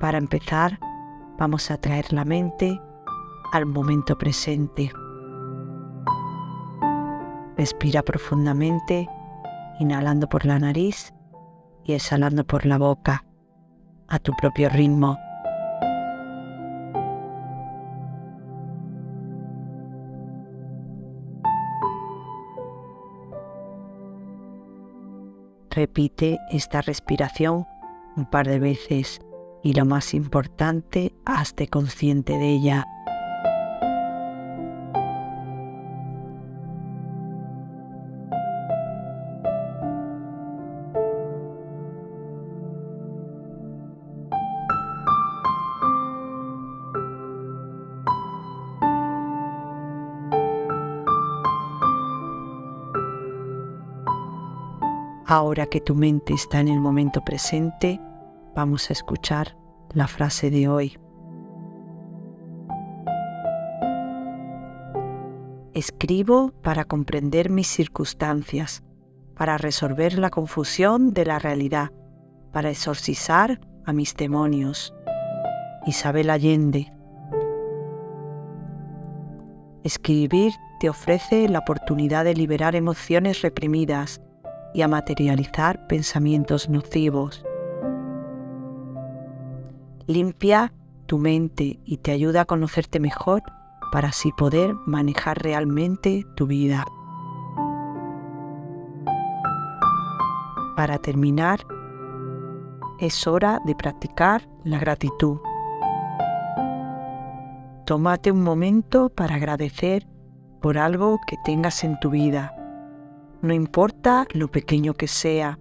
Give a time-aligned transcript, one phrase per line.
[0.00, 0.78] Para empezar,
[1.38, 2.80] vamos a traer la mente
[3.52, 4.92] al momento presente.
[7.56, 9.08] Respira profundamente,
[9.80, 11.12] inhalando por la nariz
[11.84, 13.24] y exhalando por la boca,
[14.06, 15.18] a tu propio ritmo.
[25.70, 27.66] Repite esta respiración
[28.16, 29.20] un par de veces
[29.62, 32.86] y lo más importante, hazte consciente de ella.
[55.30, 58.00] Ahora que tu mente está en el momento presente,
[58.58, 59.56] vamos a escuchar
[59.94, 60.98] la frase de hoy.
[65.74, 68.82] Escribo para comprender mis circunstancias,
[69.36, 71.92] para resolver la confusión de la realidad,
[72.52, 74.92] para exorcizar a mis demonios.
[75.86, 76.92] Isabel Allende.
[79.84, 84.20] Escribir te ofrece la oportunidad de liberar emociones reprimidas
[84.74, 87.44] y a materializar pensamientos nocivos
[90.08, 90.72] limpia
[91.04, 93.42] tu mente y te ayuda a conocerte mejor
[93.92, 96.84] para así poder manejar realmente tu vida.
[100.76, 101.60] Para terminar,
[102.98, 105.38] es hora de practicar la gratitud.
[107.84, 110.06] Tómate un momento para agradecer
[110.62, 112.54] por algo que tengas en tu vida.
[113.42, 115.58] No importa lo pequeño que sea,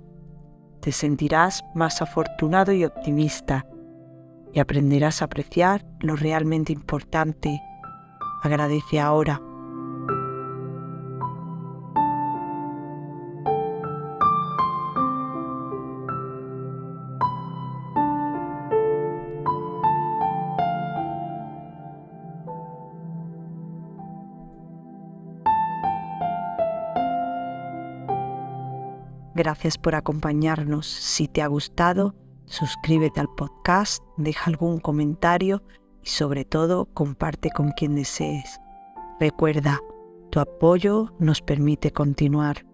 [0.79, 3.65] te sentirás más afortunado y optimista
[4.57, 7.61] y aprenderás a apreciar lo realmente importante.
[8.41, 9.39] Agradece ahora.
[29.35, 30.87] Gracias por acompañarnos.
[30.87, 32.15] Si te ha gustado,
[32.47, 35.63] suscríbete al podcast, deja algún comentario
[36.03, 38.59] y sobre todo comparte con quien desees.
[39.19, 39.79] Recuerda,
[40.29, 42.66] tu apoyo nos permite continuar.